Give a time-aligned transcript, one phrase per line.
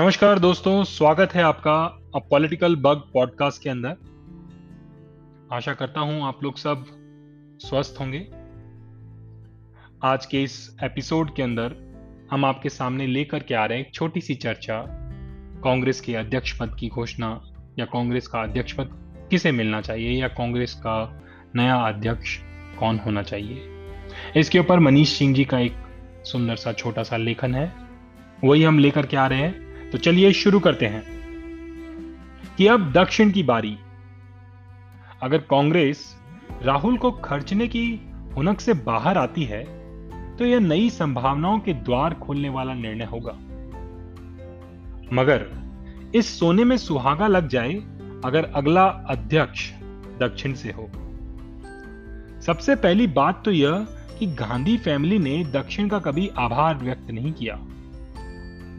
[0.00, 1.74] नमस्कार दोस्तों, स्वागत है आपका
[2.14, 3.96] अ पॉलिटिकल बग पॉडकास्ट के अंदर।
[5.52, 6.84] आशा करता हूँ आप लोग सब
[7.60, 8.18] स्वस्थ होंगे।
[10.02, 11.74] आज के इस एपिसोड के अंदर
[12.30, 14.82] हम आपके सामने लेकर के आ रहे हैं एक छोटी सी चर्चा,
[15.64, 17.40] कांग्रेस के अध्यक्ष पद की घोषणा,
[17.78, 18.98] या कांग्रेस का अध्यक्ष पद
[19.30, 21.22] किसे मिलना चाहिए, या कांग्रेस का
[21.56, 22.38] नया अध्यक्ष
[22.78, 23.62] कौन होना चाहिए।
[24.36, 25.74] इसके ऊपर मनीष सिंह जी का एक
[26.24, 27.72] सुंदर सा छोटा सा लेखन है,
[28.44, 31.02] वही हम लेकर के आ रहे हैं। तो चलिए शुरू करते हैं
[32.58, 33.76] कि अब दक्षिण की बारी।
[35.22, 36.04] अगर कांग्रेस
[36.62, 37.84] राहुल को खर्चने की
[38.36, 39.62] हुनक से बाहर आती है
[40.36, 43.32] तो यह नई संभावनाओं के द्वार खोलने वाला निर्णय होगा।
[45.12, 45.46] मगर
[46.14, 47.74] इस सोने में सुहागा लग जाए
[48.24, 49.70] अगर अगला अध्यक्ष
[50.20, 50.88] दक्षिण से हो।
[52.42, 53.86] सबसे पहली बात तो यह
[54.18, 57.58] कि गांधी फैमिली ने दक्षिण का कभी आभार व्यक्त नहीं किया।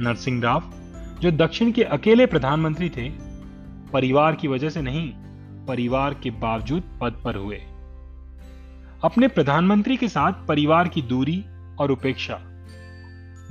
[0.04, 0.60] नरसिंह राव
[1.22, 3.10] जो दक्षिण के अकेले प्रधानमंत्री थे,
[3.92, 5.14] परिवार की वजह से नहीं,
[5.66, 7.56] परिवार के बावजूद पद पर हुए।
[9.04, 11.46] अपने प्रधानमंत्री के साथ परिवार की दूरी
[11.80, 12.40] और उपेक्षा।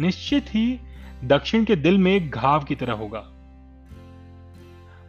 [0.00, 0.80] निश्चित ही
[1.24, 3.22] दक्षिण के दिल में एक घाव की तरह होगा।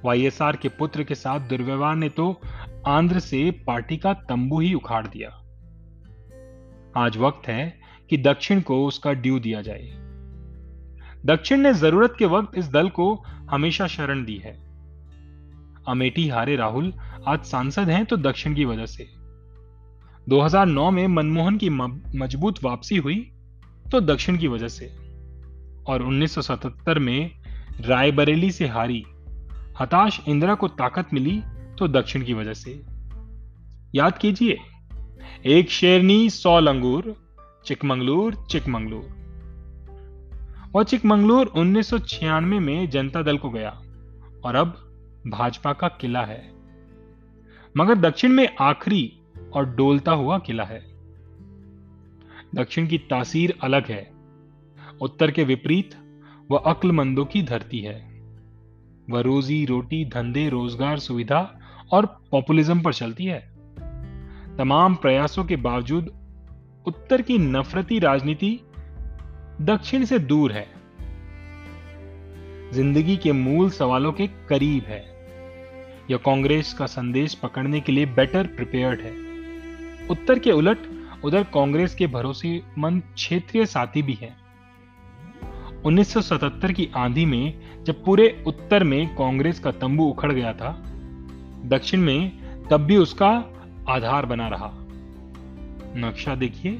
[0.05, 2.41] वाईएसआर के पुत्र के साथ दुर्व्यवहार ने तो
[2.87, 5.29] आंध्र से पार्टी का तंबू ही उखाड़ दिया।
[7.05, 10.10] आज वक्त है कि दक्षिण को उसका ड्यू दिया जाए।
[11.25, 13.13] दक्षिण ने ज़रूरत के वक्त इस दल को
[13.51, 14.53] हमेशा शरण दी है।
[15.87, 16.93] अमेठी हारे राहुल
[17.27, 19.07] आज सांसद हैं तो दक्षिण की वजह से।
[20.29, 23.31] 2009 में मनमोहन की मज़बूत वापसी हुई
[23.91, 24.85] तो दक्षिण की वजह से।
[25.87, 27.31] और 1977 में
[27.81, 29.03] रायबरेली से हारी
[29.79, 31.41] हताश इंदिरा को ताकत मिली
[31.79, 32.81] तो दक्षिण की वजह से।
[33.95, 34.57] याद कीजिए,
[35.45, 37.15] एक शेरनी, सौ लंगूर,
[37.65, 39.20] चिकमंगलूर चिकमंगलूर।
[40.75, 43.69] और चिकमंगलूर 1996 में जनता दल को गया
[44.45, 44.67] और अब
[45.27, 46.51] भाजपा का किला है।
[47.77, 49.19] मगर दक्षिण में आखिरी
[49.53, 50.79] और डोलता हुआ किला है।
[52.55, 54.11] दक्षिण की तासीर अलग है,
[55.01, 55.95] उत्तर के विपरीत
[56.51, 58.25] वह अक्लमंदों की धरती है।
[59.09, 61.59] वह रोजी रोटी, धंधे, रोज़गार सुविधा
[61.91, 63.39] और पॉपुलिज्म पर चलती है।
[64.57, 66.11] तमाम प्रयासों के बावजूद
[66.87, 68.59] उत्तर की नफरती राजनीति
[69.61, 70.67] दक्षिण से दूर है।
[72.73, 75.05] ज़िंदगी के मूल सवालों के करीब है।
[76.11, 79.11] यह कांग्रेस का संदेश पकड़ने के लिए बेटर प्रिपेयर्ड है।
[80.07, 80.77] उत्तर के उलट,
[81.23, 84.37] उधर कांग्रेस के भरोसेमंद क्षेत्रीय साथी भी हैं।
[85.81, 90.83] 1977 की आंधी में, जब पूरे उत्तर में कांग्रेस का तंबू उखड़ गया था,
[91.65, 92.31] दक्षिण में
[92.67, 93.29] तब भी उसका
[93.89, 94.71] आधार बना रहा।
[95.95, 96.71] नक्शा देखिए।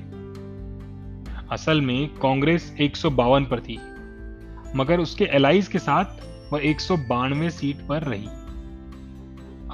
[1.51, 3.77] असल में कांग्रेस एक सौ बावन पर थी,
[4.75, 8.27] मगर उसके एलाइज के साथ वह एक सौ बानवे सीट पर रही।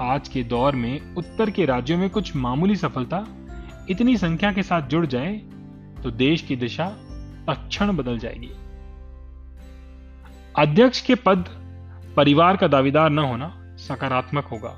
[0.02, 3.24] आज के दौर में उत्तर के राज्यों में कुछ मामूली सफलता
[3.90, 5.32] इतनी संख्या के साथ जुड़ जाए
[6.02, 6.88] तो देश की दिशा
[7.48, 8.50] तक्षण बदल जाएगी।
[10.54, 11.44] अध्यक्ष के पद
[12.16, 14.74] परिवार का दावेदार न होना सकारात्मक होगा।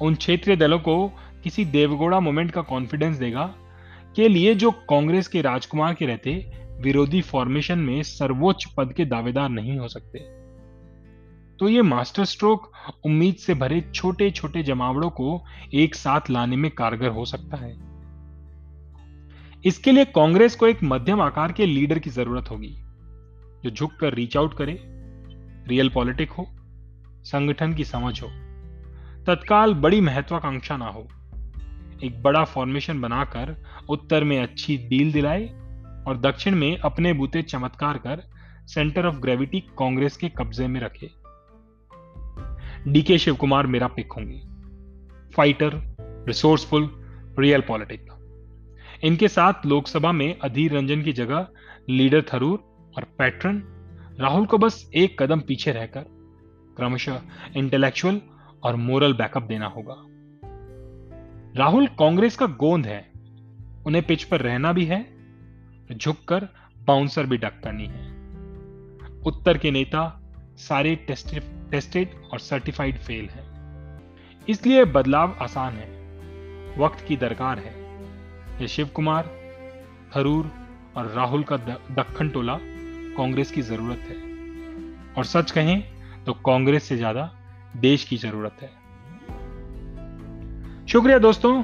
[0.00, 0.96] उन क्षेत्रीय दलों को
[1.44, 3.44] किसी देवगोड़ा मोमेंट का कॉन्फिडेंस देगा
[4.16, 6.32] के लिए जो कांग्रेस के राजकुमार के रहते,
[6.80, 10.18] विरोधी फॉर्मेशन में सर्वोच्च पद के दावेदार नहीं हो सकते।
[11.56, 12.70] तो ये मास्टर स्ट्रोक
[13.04, 15.42] उम्मीद से भरे छोटे छोटे जमावड़ों को
[15.74, 17.70] एक साथ लाने में कारगर हो सकता है।
[19.64, 22.74] इसके लिए कांग्रेस को एक मध्यम आकार के लीडर की ज़रूरत होगी,
[23.64, 24.78] जो झुककर रीच आउट करे
[25.68, 26.46] रियल पॉलिटिक हो,
[27.24, 28.28] संगठन की समझ हो,
[29.26, 31.06] तत्काल बड़ी महत्वाकांक्षा ना हो।
[32.04, 35.46] एक बड़ा फॉर्मेशन बनाकर उत्तर में अच्छी डील दिलाए
[36.08, 38.22] और दक्षिण में अपने बूते चमत्कार कर
[38.66, 41.10] सेंटर ऑफ़ ग्रेविटी कांग्रेस के कब्जे में रखे।
[42.92, 44.42] डीके शिव कुमार मेरा पिक होंगे।
[45.36, 46.90] फाइटर रिसोर्सफुल
[47.38, 48.06] रियल पॉलिटिक
[49.04, 51.48] इनके साथ लोकसभा में अधीर रंजन की जगह
[51.90, 52.58] लीडर थरूर
[52.96, 53.62] और पैटर्न
[54.20, 56.04] राहुल को बस एक कदम पीछे रहकर
[56.76, 57.20] क्रमशः
[57.56, 58.20] इंटेलेक्चुअल
[58.62, 60.15] और मोरल बैकअप देना होगा।
[61.56, 62.98] राहुल कांग्रेस का गोंद है।
[63.86, 65.00] उन्हें पिच पर रहना भी है,
[65.92, 66.48] झुककर
[66.78, 70.02] बाउंसर भी डक करनी है। उत्तर के नेता
[70.58, 73.46] सारे टेस्टेड और सर्टिफाइड फेल हैं।
[74.48, 75.88] इसलिए बदलाव आसान है,
[76.78, 77.74] वक्त की दरकार है।
[78.60, 79.30] ये शिव कुमार
[80.16, 80.52] थरूर
[80.96, 84.16] और राहुल का दक्खन टोला कांग्रेस की ज़रूरत है।
[85.14, 85.80] और सच कहें
[86.24, 87.30] तो कांग्रेस से ज़्यादा
[87.76, 88.85] देश की ज़रूरत है।
[90.88, 91.62] शुक्रिया दोस्तों।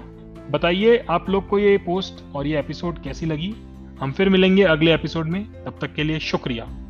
[0.50, 3.54] बताइए आप लोग को ये पोस्ट और ये एपिसोड कैसी लगी?
[4.00, 6.81] हम फिर मिलेंगे अगले एपिसोड में। तब तक के लिए शुक्रिया।